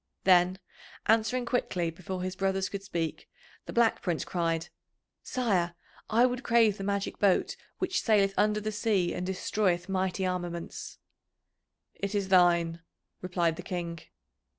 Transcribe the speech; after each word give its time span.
Then, 0.23 0.57
answering 1.05 1.45
quickly 1.45 1.91
before 1.91 2.23
his 2.23 2.35
brothers 2.35 2.69
could 2.69 2.81
speak, 2.81 3.29
the 3.67 3.71
Black 3.71 4.01
Prince 4.01 4.25
cried: 4.25 4.69
"Sire, 5.21 5.75
I 6.09 6.25
would 6.25 6.41
crave 6.41 6.79
the 6.79 6.83
magic 6.83 7.19
boat 7.19 7.55
which 7.77 8.01
saileth 8.01 8.33
under 8.35 8.59
the 8.59 8.71
sea 8.71 9.13
and 9.13 9.23
destroyeth 9.23 9.87
mighty 9.87 10.25
armaments." 10.25 10.97
"It 11.93 12.15
is 12.15 12.29
thine," 12.29 12.81
replied 13.21 13.57
the 13.57 13.61
King. 13.61 13.99